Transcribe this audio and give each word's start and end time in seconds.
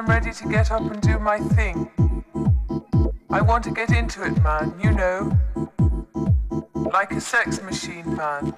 I'm 0.00 0.06
ready 0.06 0.32
to 0.32 0.48
get 0.48 0.70
up 0.70 0.82
and 0.82 1.02
do 1.02 1.18
my 1.18 1.38
thing. 1.38 1.90
I 3.28 3.40
want 3.40 3.64
to 3.64 3.70
get 3.70 3.90
into 3.90 4.24
it, 4.24 4.40
man, 4.40 4.72
you 4.80 4.92
know. 4.92 5.36
Like 6.74 7.10
a 7.10 7.20
sex 7.20 7.60
machine, 7.60 8.16
man. 8.16 8.54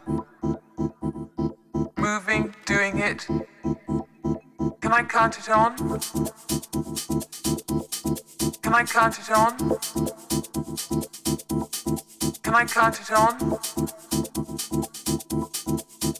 Moving, 1.96 2.55
doing 2.66 2.98
it. 2.98 3.27
Can 4.93 5.06
I 5.06 5.09
count 5.09 5.38
it 5.38 5.48
on? 5.48 5.75
Can 8.61 8.75
I 8.75 8.85
count 8.85 9.18
it 9.18 9.30
on? 9.30 9.57
Can 12.43 12.54
I 12.54 12.67
count 12.67 13.00
it 13.00 13.11
on? 13.11 13.39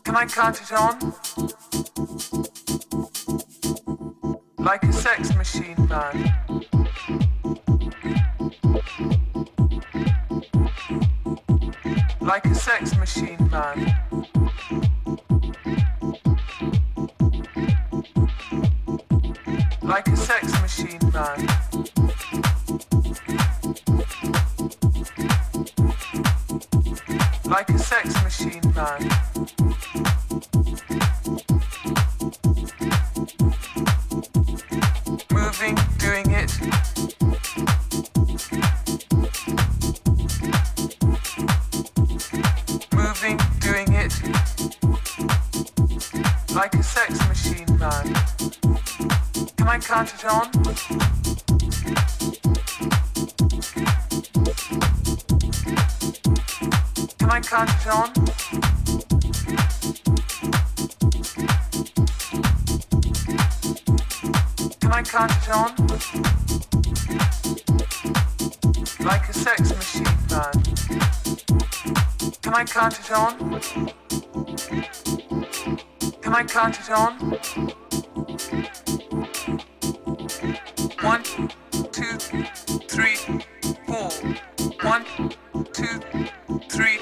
Can 0.05 0.17
I 0.17 0.25
count 0.25 0.63
it 0.63 0.73
on? 0.73 1.13
like 4.59 4.85
a 4.85 4.93
sex 4.95 5.35
machine, 5.35 5.77
man. 5.91 6.33
Like 12.23 12.47
a 12.47 12.55
sex 12.55 12.97
machine, 12.97 13.51
man. 13.51 14.02
Can 76.21 76.35
I 76.35 76.45
count 76.45 76.79
it 76.81 76.91
on? 76.91 77.19
One, 81.01 81.23
two, 81.93 82.19
three, 82.89 83.17
four. 83.87 84.11
One, 84.83 85.05
two, 85.73 86.01
three, 86.69 86.99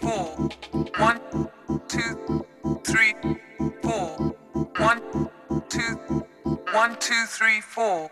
four. 0.00 0.50
One, 0.98 1.20
two, 1.88 2.44
three, 2.84 3.14
four. 3.82 4.36
One, 4.78 5.00
two, 5.68 6.24
one, 6.72 6.96
two, 7.00 7.24
three, 7.26 7.60
four. 7.60 8.10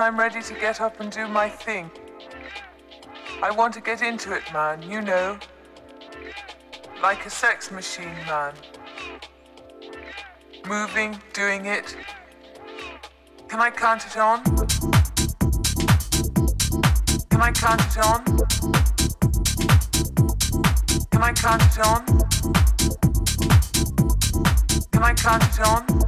I'm 0.00 0.18
ready 0.18 0.40
to 0.40 0.54
get 0.54 0.80
up 0.80 0.98
and 1.00 1.12
do 1.12 1.28
my 1.28 1.48
thing. 1.50 1.90
I 3.42 3.50
want 3.50 3.74
to 3.74 3.82
get 3.82 4.00
into 4.00 4.32
it, 4.32 4.42
man, 4.50 4.80
you 4.82 5.02
know. 5.02 5.38
Like 7.02 7.26
a 7.26 7.30
sex 7.30 7.70
machine, 7.70 8.16
man. 8.26 8.54
Moving, 10.66 11.20
doing 11.34 11.66
it. 11.66 11.94
Can 13.48 13.60
I 13.60 13.70
count 13.70 14.06
it 14.06 14.16
on? 14.16 14.42
Can 17.28 17.42
I 17.42 17.52
count 17.52 17.82
it 17.82 17.98
on? 17.98 18.24
Can 21.10 21.22
I 21.22 21.32
count 21.32 21.62
it 21.62 21.78
on? 21.86 22.06
Can 24.92 25.02
I 25.02 25.12
count 25.14 25.44
it 25.44 25.60
on? 25.60 25.99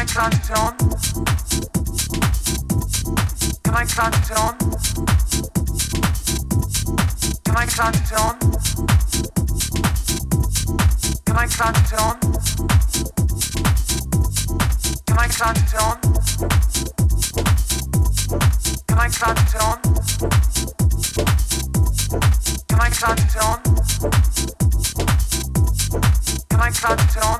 I 0.00 0.04
cut 0.06 0.32
it 0.32 0.50
on? 0.52 0.76
Can 3.62 3.74
I 3.74 3.84
cut 3.84 4.16
it 4.16 4.30
on? 4.32 4.56
Can 7.44 7.54
I 7.54 7.66
cut 7.66 7.96
it 7.96 8.12
on? 8.18 8.38
Can 11.26 11.36
I 11.36 11.46
cut 11.48 11.76
it 11.76 11.92
on? 12.00 12.18
Can 15.06 15.18
I 15.18 15.28
cut 15.28 15.58
it 15.58 15.74
on? 15.74 16.00
Can 18.88 18.98
I 18.98 19.08
cut 19.10 19.38
it 19.38 19.54
on? 19.60 19.78
Can 22.68 22.80
I 22.80 22.88
cut 22.88 23.20
it 23.20 23.36
on? 23.36 23.58
Can 26.48 26.60
I 26.60 26.70
on? 27.22 27.39